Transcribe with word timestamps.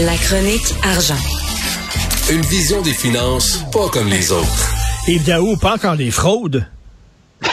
La 0.00 0.14
chronique 0.16 0.76
argent. 0.84 1.16
Une 2.30 2.42
vision 2.42 2.80
des 2.82 2.92
finances 2.92 3.64
pas 3.72 3.88
comme 3.88 4.06
les 4.06 4.30
autres. 4.30 4.72
Yves 5.08 5.24
Daou, 5.24 5.56
pas 5.56 5.74
encore 5.74 5.96
des 5.96 6.12
fraudes. 6.12 6.64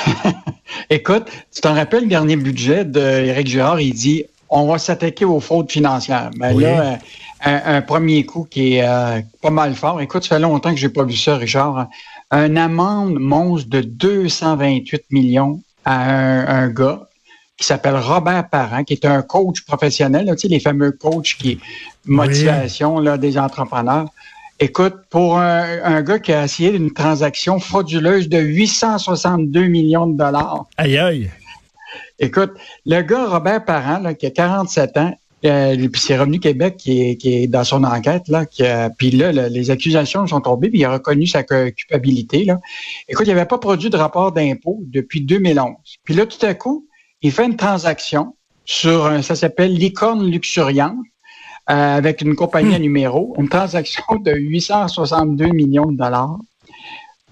Écoute, 0.92 1.24
tu 1.52 1.62
t'en 1.62 1.74
rappelles 1.74 2.04
le 2.04 2.10
dernier 2.10 2.36
budget 2.36 2.86
d'Éric 2.86 3.48
Girard, 3.48 3.82
il 3.82 3.96
dit 3.96 4.26
on 4.50 4.68
va 4.68 4.78
s'attaquer 4.78 5.26
aux 5.26 5.40
fraudes 5.40 5.72
financières. 5.72 6.30
Mais 6.38 6.54
ben 6.54 6.62
là, 6.62 7.00
un, 7.44 7.82
premier 7.82 8.28
coup 8.28 8.48
qui 8.48 8.76
est 8.76 8.88
euh, 8.88 9.22
pas 9.42 9.50
mal 9.50 9.74
fort. 9.74 10.00
Écoute, 10.00 10.22
ça 10.22 10.36
fait 10.36 10.42
longtemps 10.42 10.70
que 10.70 10.80
j'ai 10.80 10.90
pas 10.90 11.04
vu 11.04 11.16
ça, 11.16 11.38
Richard. 11.38 11.88
Un 12.30 12.56
amende 12.58 13.18
monstre 13.18 13.72
de 13.72 13.82
228 13.82 15.06
millions 15.10 15.64
à 15.84 16.58
un 16.58 16.70
gars 16.70 17.10
qui 17.58 17.66
s'appelle 17.66 17.96
Robert 17.96 18.50
Parent, 18.50 18.84
qui 18.84 18.94
est 18.94 19.06
un 19.06 19.22
coach 19.22 19.62
professionnel, 19.62 20.26
tu 20.32 20.42
sais, 20.42 20.48
les 20.48 20.60
fameux 20.60 20.92
coachs 20.92 21.36
qui 21.38 21.60
motivation 22.06 23.00
là, 23.00 23.18
des 23.18 23.38
entrepreneurs. 23.38 24.08
Écoute, 24.60 24.96
pour 25.10 25.38
un, 25.38 26.02
gars 26.02 26.20
qui 26.20 26.32
a 26.32 26.46
essayé 26.46 26.74
une 26.74 26.94
transaction 26.94 27.60
frauduleuse 27.60 28.30
de 28.30 28.38
862 28.38 29.68
millions 29.68 30.08
de 30.08 30.18
dollars. 30.18 30.66
Aïe 30.78 30.98
aïe. 30.98 31.30
Écoute, 32.20 32.52
le 32.86 33.02
gars 33.02 33.26
Robert 33.26 33.66
Parent, 33.66 34.00
là, 34.00 34.14
qui 34.14 34.26
a 34.26 34.32
47 34.32 34.98
ans, 34.98 35.14
euh, 35.44 35.76
puis 35.76 36.02
c'est 36.02 36.18
Revenu 36.18 36.40
Québec 36.40 36.78
qui 36.78 37.02
est, 37.02 37.16
qui 37.18 37.34
est, 37.34 37.48
dans 37.48 37.66
son 37.66 37.84
enquête, 37.84 38.30
là, 38.30 38.46
qui 38.46 38.64
puis 38.98 39.12
là, 39.12 39.32
les 39.32 39.72
accusations 39.72 40.26
sont 40.26 40.40
tombées, 40.40 40.70
puis 40.70 40.80
il 40.80 40.86
a 40.86 40.94
reconnu 40.94 41.28
sa 41.28 41.44
culpabilité. 41.44 42.46
Là. 42.46 42.60
Écoute, 43.10 43.28
il 43.28 43.34
n'avait 43.34 43.46
pas 43.46 43.58
produit 43.58 43.90
de 43.90 43.98
rapport 43.98 44.32
d'impôt 44.32 44.80
depuis 44.84 45.22
2011. 45.22 45.76
Puis 46.06 46.14
là, 46.14 46.26
tout 46.26 46.44
à 46.46 46.54
coup, 46.54 46.85
il 47.22 47.32
fait 47.32 47.46
une 47.46 47.56
transaction 47.56 48.36
sur, 48.66 49.24
ça 49.24 49.36
s'appelle 49.36 49.74
licorne 49.74 50.30
luxuriante, 50.30 50.98
euh, 51.70 51.98
avec 51.98 52.22
une 52.22 52.36
compagnie 52.36 52.76
à 52.76 52.80
hmm. 52.80 52.84
numéro, 52.84 53.36
une 53.40 53.50
transaction 53.50 54.04
de 54.24 54.32
862 54.34 55.48
millions 55.48 55.88
de 55.92 55.98
dollars. 55.98 56.38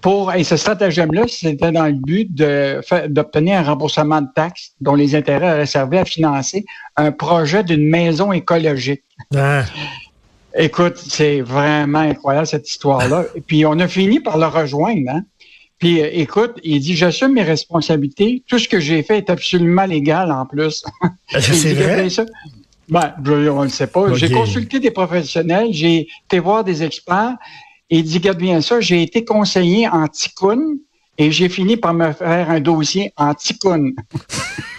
Pour, 0.00 0.34
et 0.34 0.44
ce 0.44 0.56
stratagème-là, 0.56 1.26
c'était 1.28 1.70
dans 1.70 1.86
le 1.86 1.92
but 1.92 2.28
d'obtenir 3.08 3.60
un 3.60 3.62
remboursement 3.62 4.20
de 4.20 4.26
taxes 4.34 4.72
dont 4.80 4.96
les 4.96 5.14
intérêts 5.14 5.52
auraient 5.52 5.66
servi 5.66 5.98
à 5.98 6.04
financer 6.04 6.64
un 6.96 7.12
projet 7.12 7.62
d'une 7.62 7.88
maison 7.88 8.32
écologique. 8.32 9.04
Ah. 9.34 9.62
Écoute, 10.56 10.98
c'est 10.98 11.40
vraiment 11.40 12.00
incroyable 12.00 12.46
cette 12.46 12.68
histoire-là. 12.68 13.24
Et 13.34 13.40
puis 13.40 13.64
on 13.64 13.78
a 13.78 13.88
fini 13.88 14.20
par 14.20 14.36
le 14.36 14.46
rejoindre. 14.46 15.10
Hein? 15.10 15.22
Puis 15.84 16.00
euh, 16.00 16.08
écoute, 16.14 16.52
il 16.62 16.80
dit 16.80 16.96
j'assume 16.96 17.34
mes 17.34 17.42
responsabilités. 17.42 18.42
Tout 18.48 18.58
ce 18.58 18.66
que 18.66 18.80
j'ai 18.80 19.02
fait 19.02 19.18
est 19.18 19.28
absolument 19.28 19.84
légal 19.84 20.32
en 20.32 20.46
plus. 20.46 20.82
C'est 21.28 21.74
vrai? 21.74 22.08
Ça. 22.08 22.24
Ben, 22.88 23.12
on 23.50 23.64
ne 23.64 23.68
sait 23.68 23.88
pas. 23.88 24.14
J'ai 24.14 24.30
consulté 24.30 24.80
des 24.80 24.90
professionnels, 24.90 25.68
j'ai 25.72 26.08
été 26.24 26.38
voir 26.38 26.64
des 26.64 26.82
experts. 26.82 27.36
Et 27.90 27.98
il 27.98 28.04
dit, 28.04 28.18
garde 28.18 28.38
bien 28.38 28.62
ça, 28.62 28.80
j'ai 28.80 29.02
été 29.02 29.26
conseiller 29.26 29.86
en 29.86 30.08
ticoun 30.08 30.78
et 31.18 31.30
j'ai 31.30 31.50
fini 31.50 31.76
par 31.76 31.92
me 31.92 32.12
faire 32.12 32.48
un 32.48 32.60
dossier 32.60 33.12
en 33.18 33.34
ticoun. 33.34 33.92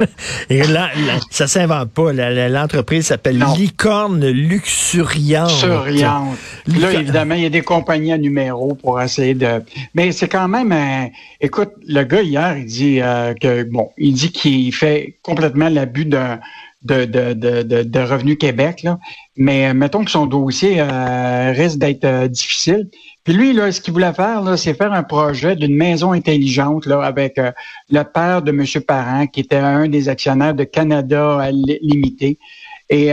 Et 0.50 0.62
là, 0.64 0.90
ça 1.30 1.46
s'invente 1.46 1.90
pas. 1.90 2.12
L'entreprise 2.12 3.06
s'appelle 3.06 3.42
Licorne 3.56 4.26
Luxuriante. 4.26 5.50
Luxuriante. 5.50 6.36
Là, 6.66 6.92
évidemment, 6.92 7.34
il 7.34 7.42
y 7.42 7.46
a 7.46 7.50
des 7.50 7.62
compagnies 7.62 8.12
à 8.12 8.18
numéro 8.18 8.74
pour 8.74 9.00
essayer 9.00 9.34
de. 9.34 9.62
Mais 9.94 10.12
c'est 10.12 10.28
quand 10.28 10.48
même 10.48 10.72
un... 10.72 11.08
Écoute, 11.40 11.70
le 11.86 12.02
gars 12.04 12.22
hier, 12.22 12.56
il 12.58 12.66
dit 12.66 13.00
euh, 13.00 13.34
que 13.34 13.64
bon, 13.64 13.90
il 13.98 14.14
dit 14.14 14.32
qu'il 14.32 14.74
fait 14.74 15.16
complètement 15.22 15.68
l'abus 15.68 16.06
d'un 16.06 16.40
de, 16.86 17.04
de, 17.04 17.32
de, 17.62 17.82
de, 17.82 18.00
Revenu 18.00 18.36
Québec. 18.36 18.82
Là. 18.82 18.98
Mais 19.36 19.74
mettons 19.74 20.04
que 20.04 20.10
son 20.10 20.26
dossier 20.26 20.80
euh, 20.80 21.52
risque 21.52 21.78
d'être 21.78 22.04
euh, 22.04 22.28
difficile. 22.28 22.88
Puis 23.24 23.34
lui, 23.34 23.52
là, 23.52 23.72
ce 23.72 23.80
qu'il 23.80 23.92
voulait 23.92 24.12
faire, 24.12 24.42
c'est 24.56 24.74
faire 24.74 24.92
un 24.92 25.02
projet 25.02 25.56
d'une 25.56 25.74
maison 25.74 26.12
intelligente 26.12 26.86
là, 26.86 27.02
avec 27.02 27.38
euh, 27.38 27.50
le 27.90 28.02
père 28.02 28.42
de 28.42 28.50
M. 28.50 28.64
Parent, 28.86 29.26
qui 29.26 29.40
était 29.40 29.56
un 29.56 29.88
des 29.88 30.08
actionnaires 30.08 30.54
de 30.54 30.64
Canada 30.64 31.50
Limité. 31.50 32.38
Et 32.88 33.06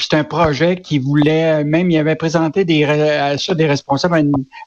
c'est 0.00 0.16
un 0.16 0.24
projet 0.24 0.82
qui 0.82 0.98
voulait, 0.98 1.64
même 1.64 1.90
il 1.90 1.96
avait 1.96 2.14
présenté 2.14 2.66
des, 2.66 2.84
ça 3.38 3.54
des 3.54 3.64
responsables 3.64 4.16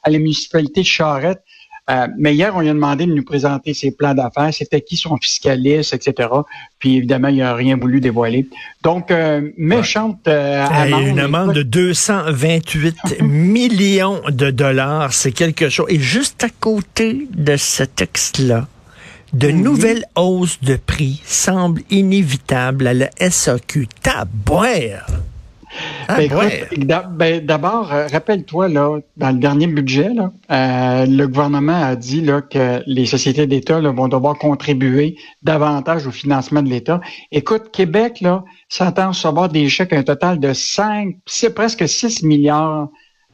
à, 0.02 0.10
la 0.10 0.18
municipalité 0.18 0.80
de 0.80 0.86
Charette 0.86 1.44
euh, 1.90 2.06
mais 2.18 2.34
hier, 2.34 2.54
on 2.54 2.60
lui 2.60 2.68
a 2.68 2.74
demandé 2.74 3.06
de 3.06 3.14
nous 3.14 3.24
présenter 3.24 3.72
ses 3.72 3.90
plans 3.90 4.14
d'affaires, 4.14 4.52
c'était 4.52 4.80
qui 4.80 4.96
son 4.96 5.16
fiscaliste, 5.16 5.94
etc. 5.94 6.28
Puis 6.78 6.96
évidemment, 6.96 7.28
il 7.28 7.38
n'a 7.38 7.54
rien 7.54 7.76
voulu 7.76 8.00
dévoiler. 8.00 8.46
Donc, 8.82 9.10
euh, 9.10 9.50
méchante 9.56 10.28
euh, 10.28 10.66
amende. 10.66 11.06
Une 11.06 11.18
amende 11.18 11.54
de 11.54 11.62
228 11.62 13.20
millions 13.22 14.20
de 14.28 14.50
dollars, 14.50 15.12
c'est 15.14 15.32
quelque 15.32 15.70
chose. 15.70 15.86
Et 15.88 15.98
juste 15.98 16.44
à 16.44 16.50
côté 16.50 17.26
de 17.34 17.56
ce 17.56 17.84
texte-là, 17.84 18.66
de 19.32 19.48
mhm. 19.48 19.62
nouvelles 19.62 20.04
hausses 20.14 20.60
de 20.62 20.76
prix 20.76 21.22
semblent 21.24 21.82
inévitables 21.90 22.86
à 22.86 22.94
la 22.94 23.10
SAQ. 23.18 23.88
Tabouère! 24.02 25.06
Ah, 26.08 26.16
ben, 26.16 27.02
ben, 27.10 27.44
d'abord, 27.44 27.92
euh, 27.92 28.06
rappelle-toi, 28.06 28.68
là, 28.68 28.98
dans 29.16 29.30
le 29.30 29.38
dernier 29.38 29.66
budget, 29.66 30.08
là, 30.14 30.32
euh, 30.50 31.06
le 31.06 31.26
gouvernement 31.26 31.82
a 31.82 31.96
dit 31.96 32.22
là, 32.22 32.40
que 32.40 32.82
les 32.86 33.06
sociétés 33.06 33.46
d'État 33.46 33.80
vont 33.80 34.08
devoir 34.08 34.38
contribuer 34.38 35.16
davantage 35.42 36.06
au 36.06 36.10
financement 36.10 36.62
de 36.62 36.68
l'État. 36.70 37.00
Écoute, 37.30 37.70
Québec 37.72 38.20
là, 38.20 38.44
s'entend 38.68 39.08
recevoir 39.08 39.48
des 39.50 39.68
chèques 39.68 39.92
un 39.92 40.02
total 40.02 40.40
de 40.40 40.52
5, 40.52 41.16
c'est 41.26 41.54
presque 41.54 41.86
6 41.86 42.22
milliards 42.22 42.88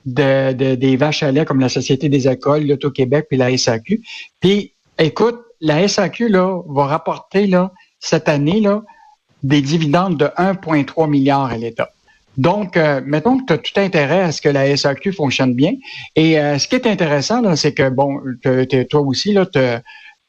de, 0.04 0.52
de, 0.52 0.74
des 0.74 0.96
vaches 0.96 1.22
à 1.22 1.30
lait 1.30 1.44
comme 1.44 1.60
la 1.60 1.68
Société 1.68 2.08
des 2.08 2.28
écoles, 2.28 2.66
l'Auto-Québec 2.66 3.26
puis 3.28 3.38
la 3.38 3.56
SAQ. 3.56 4.02
Puis, 4.40 4.72
écoute, 4.98 5.40
la 5.60 5.86
SAQ 5.86 6.28
là, 6.28 6.60
va 6.68 6.86
rapporter 6.86 7.46
là, 7.46 7.72
cette 8.00 8.28
année 8.28 8.60
là, 8.60 8.82
des 9.42 9.60
dividendes 9.60 10.18
de 10.18 10.26
1,3 10.26 11.08
milliard 11.08 11.44
à 11.44 11.56
l'État. 11.56 11.90
Donc, 12.36 12.76
euh, 12.76 13.00
mettons 13.04 13.38
que 13.38 13.44
tu 13.44 13.52
as 13.52 13.58
tout 13.58 13.80
intérêt 13.80 14.22
à 14.22 14.32
ce 14.32 14.40
que 14.40 14.48
la 14.48 14.76
SAQ 14.76 15.12
fonctionne 15.12 15.54
bien. 15.54 15.74
Et 16.16 16.38
euh, 16.38 16.58
ce 16.58 16.66
qui 16.66 16.74
est 16.74 16.86
intéressant, 16.86 17.54
c'est 17.56 17.74
que, 17.74 17.88
bon, 17.88 18.20
toi 18.90 19.00
aussi, 19.00 19.32
là, 19.32 19.46
tu 19.46 19.60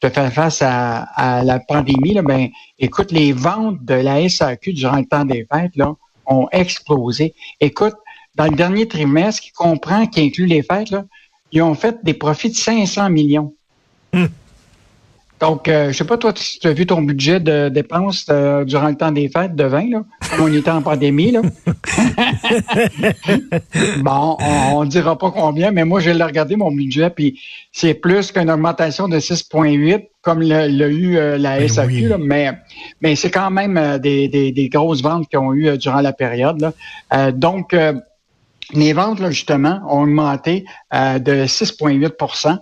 te 0.00 0.08
fait 0.08 0.30
face 0.30 0.62
à, 0.62 1.42
la 1.44 1.58
pandémie, 1.58 2.14
là, 2.14 2.22
ben, 2.22 2.48
écoute, 2.78 3.10
les 3.12 3.32
ventes 3.32 3.84
de 3.84 3.94
la 3.94 4.28
SAQ 4.28 4.72
durant 4.72 4.98
le 4.98 5.06
temps 5.06 5.24
des 5.24 5.46
fêtes 5.52 5.74
là, 5.76 5.94
ont 6.26 6.48
explosé. 6.52 7.34
Écoute, 7.60 7.94
dans 8.36 8.46
le 8.46 8.56
dernier 8.56 8.86
trimestre, 8.86 9.42
qui 9.42 9.52
comprend, 9.52 10.06
qui 10.06 10.20
inclut 10.20 10.46
les 10.46 10.62
fêtes, 10.62 10.90
là, 10.90 11.04
ils 11.52 11.62
ont 11.62 11.74
fait 11.74 11.96
des 12.04 12.14
profits 12.14 12.50
de 12.50 12.56
500 12.56 13.10
millions. 13.10 13.54
Hum. 14.12 14.28
Donc, 15.40 15.68
euh, 15.68 15.92
je 15.92 15.98
sais 15.98 16.04
pas, 16.04 16.16
toi, 16.16 16.32
tu 16.32 16.66
as 16.66 16.72
vu 16.72 16.86
ton 16.86 17.02
budget 17.02 17.40
de 17.40 17.68
dépenses 17.68 18.26
euh, 18.30 18.64
durant 18.64 18.88
le 18.88 18.94
temps 18.94 19.12
des 19.12 19.28
fêtes 19.28 19.54
de 19.54 19.64
vin, 19.64 19.90
là, 19.90 20.02
comme 20.30 20.46
on 20.46 20.52
était 20.52 20.70
en 20.70 20.80
pandémie, 20.80 21.30
là. 21.30 21.42
bon, 23.98 24.38
on, 24.40 24.84
ne 24.84 24.88
dira 24.88 25.18
pas 25.18 25.30
combien, 25.30 25.72
mais 25.72 25.84
moi, 25.84 26.00
j'ai 26.00 26.12
regardé 26.12 26.56
mon 26.56 26.72
budget, 26.72 27.10
puis 27.10 27.38
c'est 27.70 27.92
plus 27.92 28.32
qu'une 28.32 28.50
augmentation 28.50 29.08
de 29.08 29.18
6,8, 29.18 30.08
comme 30.22 30.40
l'a 30.40 30.68
eu 30.68 31.18
euh, 31.18 31.36
la 31.36 31.58
ben 31.58 31.68
SAQ, 31.68 32.08
là, 32.08 32.16
mais, 32.18 32.52
mais 33.02 33.14
c'est 33.14 33.30
quand 33.30 33.50
même 33.50 33.76
euh, 33.76 33.98
des, 33.98 34.28
des, 34.28 34.52
des, 34.52 34.70
grosses 34.70 35.02
ventes 35.02 35.28
qu'ils 35.28 35.38
ont 35.38 35.52
eu 35.52 35.76
durant 35.76 36.00
la 36.00 36.14
période. 36.14 36.62
Là. 36.62 36.72
donc, 37.32 37.76
les 38.72 38.92
ventes, 38.94 39.20
là, 39.20 39.30
justement, 39.30 39.80
ont 39.88 40.02
augmenté 40.02 40.64
de 40.92 41.44
6,8 41.44 42.58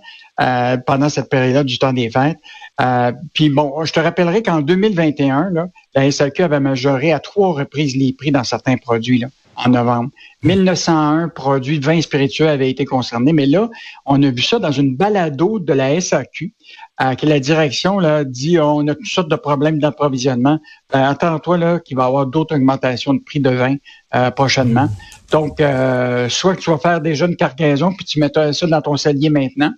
pendant 0.85 1.09
cette 1.09 1.29
période 1.29 1.65
du 1.65 1.79
temps 1.79 1.93
des 1.93 2.11
fêtes. 2.11 2.37
Euh, 2.81 3.11
puis 3.33 3.49
bon, 3.49 3.85
je 3.85 3.93
te 3.93 3.99
rappellerai 3.99 4.43
qu'en 4.43 4.61
2021, 4.61 5.49
là, 5.51 5.67
la 5.93 6.11
SAQ 6.11 6.43
avait 6.43 6.59
majoré 6.59 7.13
à 7.13 7.19
trois 7.19 7.53
reprises 7.53 7.95
les 7.95 8.13
prix 8.13 8.31
dans 8.31 8.43
certains 8.43 8.77
produits 8.77 9.19
là, 9.19 9.27
en 9.55 9.69
novembre. 9.69 10.09
1901 10.45 11.29
produits 11.29 11.79
de 11.79 11.85
vin 11.85 11.99
spiritueux 12.01 12.47
avaient 12.47 12.69
été 12.69 12.85
concernés, 12.85 13.33
mais 13.33 13.47
là, 13.47 13.67
on 14.05 14.21
a 14.21 14.29
vu 14.29 14.43
ça 14.43 14.59
dans 14.59 14.71
une 14.71 14.95
balado 14.95 15.59
de 15.59 15.73
la 15.73 15.99
SAQ, 15.99 16.53
euh, 17.01 17.13
que 17.15 17.25
la 17.25 17.41
direction 17.41 17.99
là, 17.99 18.23
dit 18.23 18.57
on 18.57 18.87
a 18.87 18.95
toutes 18.95 19.07
sortes 19.07 19.29
de 19.29 19.35
problèmes 19.35 19.79
d'approvisionnement. 19.79 20.59
Euh, 20.95 21.03
attends-toi 21.03 21.57
là 21.57 21.79
qu'il 21.79 21.97
va 21.97 22.03
y 22.03 22.05
avoir 22.05 22.25
d'autres 22.25 22.55
augmentations 22.55 23.13
de 23.13 23.19
prix 23.19 23.41
de 23.41 23.49
vin 23.49 23.75
euh, 24.15 24.31
prochainement. 24.31 24.87
Donc, 25.31 25.57
soit 25.57 26.55
que 26.55 26.61
tu 26.61 26.69
vas 26.69 26.77
faire 26.77 27.01
déjà 27.01 27.25
une 27.25 27.35
cargaison, 27.35 27.91
puis 27.91 28.05
tu 28.05 28.19
mets 28.19 28.31
ça 28.53 28.67
dans 28.67 28.81
ton 28.81 28.95
cellier 28.95 29.29
maintenant. 29.31 29.73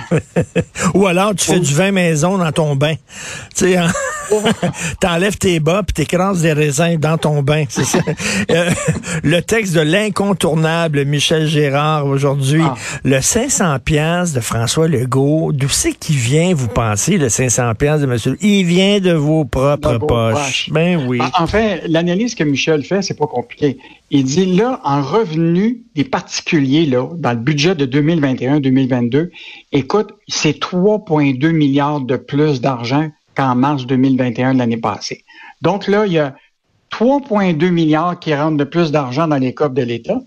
Ou 0.94 1.06
alors 1.06 1.34
tu 1.34 1.46
fais 1.46 1.58
du 1.58 1.74
vin 1.74 1.90
maison 1.90 2.36
dans 2.36 2.52
ton 2.52 2.76
bain. 2.76 2.94
Tu 3.56 3.64
sais, 3.64 3.76
hein? 3.78 3.90
t'enlèves 5.00 5.38
tes 5.38 5.58
bas, 5.58 5.82
puis 5.82 5.94
t'écrases 5.94 6.42
des 6.42 6.52
raisins 6.52 6.98
dans 6.98 7.16
ton 7.16 7.42
bain. 7.42 7.64
Ça. 7.70 7.98
Le 9.24 9.40
texte 9.40 9.72
l'incontournable 9.80 11.04
Michel 11.04 11.46
Gérard 11.46 12.06
aujourd'hui. 12.06 12.62
Ah. 12.64 12.74
Le 13.04 13.20
500 13.20 13.78
pièces 13.84 14.32
de 14.32 14.40
François 14.40 14.88
Legault, 14.88 15.52
d'où 15.52 15.68
c'est 15.68 15.92
qu'il 15.92 16.16
vient, 16.16 16.54
vous 16.54 16.68
pensez, 16.68 17.18
le 17.18 17.28
500 17.28 17.74
pièces 17.74 18.00
de 18.00 18.06
monsieur? 18.06 18.36
Il 18.40 18.64
vient 18.64 19.00
de 19.00 19.12
vos 19.12 19.44
propres 19.44 19.98
poches. 19.98 20.70
Ben 20.70 21.04
oui. 21.06 21.20
En 21.38 21.46
fait, 21.46 21.82
l'analyse 21.88 22.34
que 22.34 22.44
Michel 22.44 22.84
fait, 22.84 23.02
c'est 23.02 23.18
pas 23.18 23.26
compliqué. 23.26 23.78
Il 24.10 24.24
dit 24.24 24.46
là, 24.56 24.80
en 24.84 25.02
revenu 25.02 25.82
des 25.94 26.04
particuliers, 26.04 26.86
là, 26.86 27.08
dans 27.16 27.32
le 27.32 27.38
budget 27.38 27.74
de 27.74 27.86
2021-2022, 27.86 29.30
écoute, 29.72 30.14
c'est 30.28 30.58
3,2 30.58 31.50
milliards 31.52 32.00
de 32.00 32.16
plus 32.16 32.60
d'argent 32.60 33.08
qu'en 33.34 33.54
mars 33.54 33.86
2021 33.86 34.54
de 34.54 34.58
l'année 34.58 34.76
passée. 34.76 35.24
Donc 35.62 35.86
là, 35.86 36.06
il 36.06 36.12
y 36.12 36.18
a 36.18 36.34
3,2 36.90 37.70
milliards 37.70 38.18
qui 38.18 38.34
rentrent 38.34 38.56
de 38.56 38.64
plus 38.64 38.90
d'argent 38.92 39.28
dans 39.28 39.36
les 39.36 39.54
coffres 39.54 39.74
de 39.74 39.82
l'État. 39.82 40.20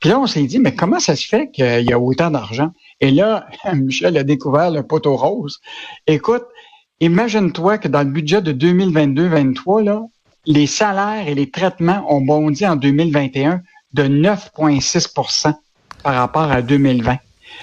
Puis 0.00 0.10
là, 0.10 0.18
on 0.18 0.26
s'est 0.26 0.44
dit, 0.44 0.58
mais 0.58 0.74
comment 0.74 1.00
ça 1.00 1.16
se 1.16 1.26
fait 1.26 1.50
qu'il 1.50 1.82
y 1.82 1.92
a 1.92 1.98
autant 1.98 2.30
d'argent? 2.30 2.70
Et 3.00 3.10
là, 3.10 3.46
Michel 3.74 4.16
a 4.16 4.24
découvert 4.24 4.70
le 4.70 4.82
poteau 4.82 5.16
rose. 5.16 5.60
Écoute, 6.06 6.44
imagine-toi 7.00 7.78
que 7.78 7.88
dans 7.88 8.02
le 8.02 8.10
budget 8.10 8.42
de 8.42 8.52
2022-23, 8.52 9.84
là, 9.84 10.02
les 10.46 10.66
salaires 10.66 11.28
et 11.28 11.34
les 11.34 11.50
traitements 11.50 12.04
ont 12.08 12.20
bondi 12.20 12.66
en 12.66 12.76
2021 12.76 13.62
de 13.92 14.02
9,6% 14.04 15.54
par 16.02 16.14
rapport 16.14 16.50
à 16.50 16.62
2020. 16.62 17.16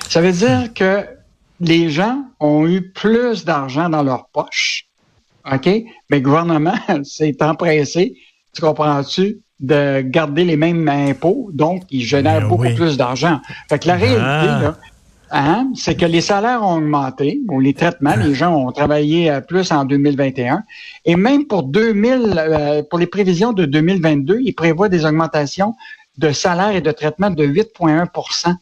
Ça 0.10 0.22
veut 0.22 0.32
dire 0.32 0.74
que 0.74 1.06
les 1.60 1.90
gens 1.90 2.26
ont 2.40 2.68
eu 2.68 2.92
plus 2.92 3.46
d'argent 3.46 3.90
dans 3.90 4.04
leur 4.04 4.28
poche, 4.28 4.88
OK? 5.52 5.66
Mais 5.66 6.18
le 6.18 6.20
gouvernement 6.20 6.76
s'est 7.04 7.38
empressé 7.42 8.18
tu 8.54 8.62
comprends-tu, 8.62 9.40
de 9.60 10.02
garder 10.02 10.44
les 10.44 10.58
mêmes 10.58 10.88
impôts, 10.88 11.50
donc 11.54 11.84
ils 11.90 12.04
génèrent 12.04 12.42
ben 12.42 12.48
beaucoup 12.48 12.74
plus 12.76 12.98
d'argent. 12.98 13.40
Fait 13.70 13.80
que 13.80 13.88
la 13.88 13.96
réalité, 13.96 14.22
ah. 14.22 14.60
là, 14.62 14.76
hein, 15.32 15.72
c'est 15.74 15.96
que 15.96 16.06
les 16.06 16.22
salaires 16.22 16.64
ont 16.64 16.78
augmenté, 16.78 17.40
ou 17.50 17.60
les 17.60 17.74
traitements, 17.74 18.16
les 18.16 18.36
gens 18.36 18.54
ont 18.56 18.72
travaillé 18.72 19.32
euh, 19.32 19.40
plus 19.40 19.72
en 19.72 19.86
2021, 19.86 20.64
et 21.06 21.16
même 21.16 21.46
pour 21.46 21.64
2000, 21.64 22.34
euh, 22.36 22.84
pour 22.90 23.00
les 23.00 23.08
prévisions 23.08 23.54
de 23.54 23.66
2022, 23.66 24.40
ils 24.42 24.54
prévoient 24.54 24.90
des 24.90 25.06
augmentations 25.06 25.76
de 26.18 26.32
salaires 26.32 26.76
et 26.76 26.82
de 26.82 26.92
traitements 26.92 27.32
de 27.32 27.46
8,1% 27.46 28.54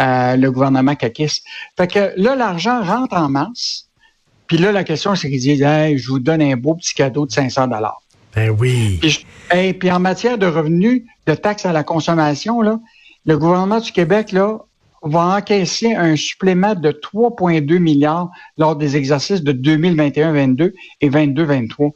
euh, 0.00 0.36
le 0.36 0.50
gouvernement 0.50 0.94
CAQIS. 0.94 1.42
Fait 1.76 1.86
que 1.86 2.12
là, 2.16 2.36
l'argent 2.36 2.82
rentre 2.82 3.16
en 3.16 3.28
masse, 3.28 3.88
puis 4.48 4.58
là, 4.58 4.72
la 4.72 4.82
question, 4.82 5.14
c'est 5.14 5.28
qu'ils 5.28 5.40
disent, 5.40 5.62
hey, 5.62 5.98
je 5.98 6.08
vous 6.08 6.18
donne 6.18 6.42
un 6.42 6.56
beau 6.56 6.74
petit 6.74 6.94
cadeau 6.94 7.26
de 7.26 7.32
500 7.32 7.68
dollars. 7.68 8.00
Ben 8.34 8.50
oui. 8.50 9.00
Puis 9.50 9.90
en 9.90 10.00
matière 10.00 10.38
de 10.38 10.46
revenus, 10.46 11.02
de 11.26 11.34
taxes 11.34 11.66
à 11.66 11.72
la 11.72 11.82
consommation, 11.82 12.60
là, 12.60 12.78
le 13.26 13.38
gouvernement 13.38 13.80
du 13.80 13.92
Québec 13.92 14.32
là, 14.32 14.58
va 15.02 15.36
encaisser 15.36 15.94
un 15.94 16.16
supplément 16.16 16.74
de 16.74 16.90
3,2 16.90 17.78
milliards 17.78 18.30
lors 18.56 18.76
des 18.76 18.96
exercices 18.96 19.42
de 19.42 19.52
2021-22 19.52 20.72
et 21.00 21.10
22-23. 21.10 21.92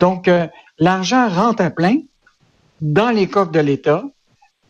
Donc, 0.00 0.26
euh, 0.28 0.46
l'argent 0.78 1.28
rentre 1.28 1.62
à 1.62 1.70
plein 1.70 1.98
dans 2.80 3.10
les 3.10 3.28
coffres 3.28 3.52
de 3.52 3.60
l'État. 3.60 4.04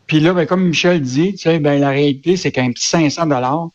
Puis 0.05 0.19
là, 0.19 0.33
ben, 0.33 0.45
comme 0.45 0.67
Michel 0.67 1.01
dit, 1.01 1.31
tu 1.31 1.37
sais, 1.39 1.59
ben, 1.59 1.79
la 1.79 1.89
réalité, 1.89 2.35
c'est 2.35 2.51
qu'un 2.51 2.71
petit 2.71 2.85
500 2.85 3.27
dollars, 3.27 3.69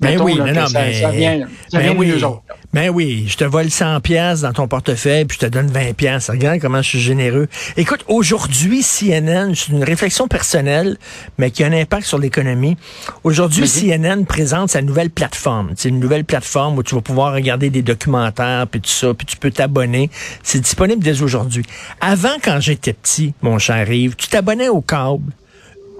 ben 0.00 0.20
oui, 0.20 0.38
mais 0.42 0.52
non, 0.52 0.66
ça, 0.68 0.80
mais, 0.80 1.00
ça 1.00 1.10
vient, 1.10 1.40
ça 1.68 1.78
ben 1.78 1.96
oui, 1.98 2.22
autres. 2.22 2.42
Ben 2.72 2.90
oui, 2.90 3.24
je 3.26 3.36
te 3.36 3.44
vole 3.44 3.68
100 3.68 4.00
pièces 4.00 4.42
dans 4.42 4.52
ton 4.52 4.68
portefeuille 4.68 5.24
puis 5.24 5.38
je 5.40 5.46
te 5.46 5.50
donne 5.50 5.66
20 5.68 5.94
pièces. 5.94 6.30
Regarde 6.30 6.60
comment 6.60 6.82
je 6.82 6.90
suis 6.90 7.00
généreux. 7.00 7.48
Écoute, 7.76 8.04
aujourd'hui 8.06 8.82
CNN, 8.82 9.54
c'est 9.54 9.72
une 9.72 9.82
réflexion 9.82 10.28
personnelle 10.28 10.98
mais 11.36 11.50
qui 11.50 11.64
a 11.64 11.66
un 11.66 11.72
impact 11.72 12.06
sur 12.06 12.18
l'économie. 12.18 12.76
Aujourd'hui, 13.24 13.66
CNN 13.66 14.24
présente 14.24 14.70
sa 14.70 14.82
nouvelle 14.82 15.10
plateforme. 15.10 15.72
C'est 15.76 15.88
une 15.88 15.98
nouvelle 15.98 16.24
plateforme 16.24 16.78
où 16.78 16.82
tu 16.84 16.94
vas 16.94 17.00
pouvoir 17.00 17.32
regarder 17.32 17.70
des 17.70 17.82
documentaires 17.82 18.66
puis 18.68 18.80
tout 18.80 18.90
ça, 18.90 19.14
puis 19.14 19.26
tu 19.26 19.36
peux 19.36 19.50
t'abonner. 19.50 20.10
C'est 20.44 20.60
disponible 20.60 21.02
dès 21.02 21.22
aujourd'hui. 21.22 21.64
Avant 22.00 22.36
quand 22.42 22.60
j'étais 22.60 22.92
petit, 22.92 23.34
mon 23.42 23.58
cher 23.58 23.90
Yves, 23.90 24.14
tu 24.14 24.28
t'abonnais 24.28 24.68
au 24.68 24.80
câble. 24.80 25.32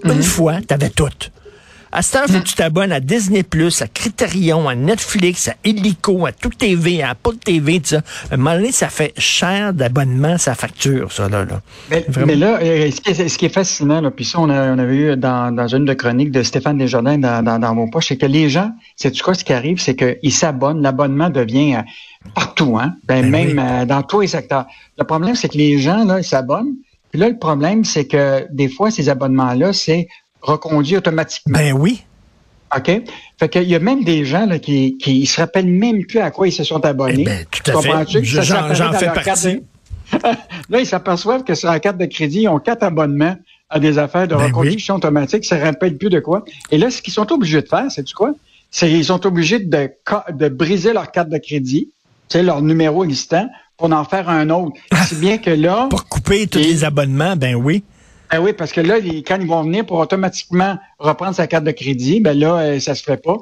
Une 0.05 0.15
mhm. 0.15 0.23
fois, 0.23 0.59
tu 0.67 0.73
avais 0.73 0.91
tout. 0.91 1.09
À 1.91 2.03
ce 2.03 2.13
temps, 2.13 2.27
faut 2.27 2.39
que 2.39 2.45
tu 2.45 2.55
t'abonnes 2.55 2.93
à 2.93 3.01
Disney+, 3.01 3.41
à 3.81 3.87
Criterion, 3.89 4.69
à 4.69 4.75
Netflix, 4.75 5.49
à 5.49 5.55
Illico, 5.65 6.27
à 6.27 6.33
Tout 6.33 6.51
TV, 6.51 7.03
à 7.03 7.11
Apple 7.11 7.37
TV, 7.37 7.81
tout 7.81 7.87
ça. 7.87 8.03
À 8.31 8.35
un 8.35 8.37
moment 8.37 8.57
donné, 8.57 8.73
ça 8.73 8.89
fait 8.89 9.13
cher 9.17 9.73
d'abonnement, 9.73 10.37
sa 10.37 10.55
facture, 10.55 11.11
ça, 11.13 11.29
là. 11.29 11.45
là. 11.45 11.63
Mais, 11.91 12.37
là, 12.37 12.59
euh, 12.61 12.91
ce 12.91 13.01
qui, 13.01 13.11
est, 13.11 13.29
ce 13.29 13.39
qui 13.39 13.47
est 13.47 13.55
fascinant, 13.55 14.01
là, 14.03 14.11
puis 14.11 14.25
ça, 14.27 14.39
on, 14.39 14.51
a, 14.51 14.75
on 14.75 14.79
avait 14.79 14.97
eu 14.97 15.17
dans, 15.17 15.55
dans 15.55 15.67
une 15.67 15.87
de 15.87 15.95
chroniques 15.95 16.31
de 16.31 16.43
Stéphane 16.43 16.77
Desjardins 16.77 17.19
dans, 17.19 17.43
dans, 17.43 17.59
dans 17.59 17.75
mon 17.75 17.89
poche, 17.89 18.09
c'est 18.09 18.17
que 18.19 18.27
les 18.27 18.51
gens, 18.51 18.71
c'est 18.97 19.19
quoi 19.21 19.35
ce 19.35 19.45
qui 19.45 19.55
arrive, 19.55 19.81
c'est 19.81 19.97
qu'ils 19.97 20.33
s'abonnent, 20.33 20.83
l'abonnement 20.83 21.31
devient 21.31 21.77
euh, 21.77 21.83
partout, 22.35 22.77
hein, 22.79 22.97
ben, 23.05 23.23
ben 23.23 23.31
même 23.31 23.59
euh, 23.59 23.85
dans 23.87 24.03
tous 24.03 24.21
les 24.21 24.27
secteurs. 24.27 24.67
Le 24.99 25.05
problème, 25.05 25.35
c'est 25.35 25.49
que 25.49 25.57
les 25.57 25.79
gens, 25.79 26.05
là, 26.05 26.19
ils 26.19 26.25
s'abonnent, 26.25 26.75
puis 27.11 27.21
là, 27.21 27.29
le 27.29 27.39
problème, 27.39 27.85
c'est 27.85 28.07
que 28.07 28.47
des 28.53 28.69
fois, 28.69 28.91
ces 28.91 29.09
abonnements-là, 29.09 29.73
c'est 29.73 30.09
reconduit 30.41 30.97
automatiquement. 30.97 31.59
Ben 31.59 31.73
oui. 31.73 32.03
OK? 32.77 33.03
Fait 33.39 33.49
qu'il 33.49 33.69
y 33.69 33.75
a 33.75 33.79
même 33.79 34.05
des 34.05 34.25
gens 34.25 34.47
là, 34.47 34.59
qui, 34.59 34.99
qui 34.99 35.25
se 35.27 35.41
rappellent 35.41 35.67
même 35.67 36.05
plus 36.05 36.21
à 36.21 36.31
quoi 36.31 36.49
ils 36.49 36.53
se 36.53 36.65
sont 36.65 36.85
abonnés. 36.85 37.23
Eh 37.23 37.25
ben, 37.25 37.45
tout 37.51 37.71
à 37.71 37.81
fait. 37.81 38.23
J'en 38.23 38.93
fais 38.93 39.13
partie. 39.13 39.63
là, 40.71 40.81
ils 40.81 40.87
s'aperçoivent 40.87 41.45
que 41.45 41.55
sur 41.55 41.71
la 41.71 41.81
carte 41.81 41.99
de 41.99 42.07
crédit, 42.07 42.43
ils 42.43 42.49
ont 42.49 42.59
quatre 42.59 42.83
abonnements 42.83 43.37
à 43.71 43.79
des 43.79 43.99
affaires 43.99 44.27
de 44.27 44.35
ben 44.35 44.47
reconduction 44.47 44.97
automatique. 44.97 45.45
Ça 45.45 45.59
ne 45.59 45.65
rappelle 45.65 45.97
plus 45.97 46.09
de 46.09 46.21
quoi. 46.21 46.45
Et 46.71 46.79
là, 46.79 46.91
ce 46.91 47.03
qu'ils 47.03 47.13
sont 47.13 47.31
obligés 47.33 47.61
de 47.61 47.69
faire, 47.69 47.87
c'est 47.91 48.03
du 48.03 48.15
quoi? 48.15 48.33
C'est 48.71 48.89
qu'ils 48.89 49.05
sont 49.05 49.27
obligés 49.27 49.59
de, 49.59 49.91
de 50.33 50.49
briser 50.49 50.93
leur 50.93 51.11
carte 51.11 51.29
de 51.29 51.39
crédit, 51.39 51.91
c'est 52.29 52.43
leur 52.43 52.63
numéro 52.63 53.05
existant, 53.05 53.49
pour 53.77 53.93
en 53.93 54.05
faire 54.05 54.29
un 54.29 54.51
autre. 54.51 54.73
C'est 55.07 55.21
bien 55.21 55.39
que 55.39 55.51
là... 55.51 55.87
pour 55.89 56.07
couper 56.07 56.47
tous 56.47 56.59
les 56.59 56.85
abonnements, 56.85 57.37
ben 57.37 57.55
oui. 57.55 57.85
Ben 58.31 58.41
oui, 58.41 58.53
parce 58.53 58.73
que 58.73 58.81
là, 58.81 58.97
quand 59.27 59.39
ils 59.41 59.47
vont 59.47 59.63
venir 59.63 59.87
pour 59.87 59.99
automatiquement 59.99 60.79
reprendre 60.99 61.35
sa 61.35 61.47
carte 61.47 61.65
de 61.65 61.71
crédit, 61.71 62.21
ben 62.21 62.39
là, 62.39 62.59
euh, 62.59 62.81
ça 62.81 62.95
se 62.95 63.03
fait 63.03 63.17
pas. 63.17 63.39